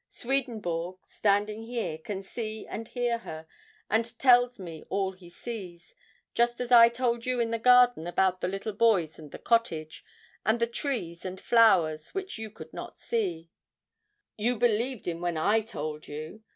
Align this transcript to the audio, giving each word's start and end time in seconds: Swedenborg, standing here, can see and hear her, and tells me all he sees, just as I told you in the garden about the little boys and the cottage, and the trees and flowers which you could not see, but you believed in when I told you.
Swedenborg, 0.09 0.97
standing 1.05 1.61
here, 1.61 1.99
can 1.99 2.23
see 2.23 2.65
and 2.65 2.87
hear 2.87 3.19
her, 3.19 3.45
and 3.87 4.17
tells 4.17 4.59
me 4.59 4.83
all 4.89 5.11
he 5.11 5.29
sees, 5.29 5.93
just 6.33 6.59
as 6.59 6.71
I 6.71 6.89
told 6.89 7.27
you 7.27 7.39
in 7.39 7.51
the 7.51 7.59
garden 7.59 8.07
about 8.07 8.41
the 8.41 8.47
little 8.47 8.73
boys 8.73 9.19
and 9.19 9.29
the 9.29 9.37
cottage, 9.37 10.03
and 10.43 10.59
the 10.59 10.65
trees 10.65 11.23
and 11.23 11.39
flowers 11.39 12.15
which 12.15 12.39
you 12.39 12.49
could 12.49 12.73
not 12.73 12.97
see, 12.97 13.51
but 14.37 14.43
you 14.43 14.57
believed 14.57 15.07
in 15.07 15.21
when 15.21 15.37
I 15.37 15.61
told 15.61 16.07
you. 16.07 16.41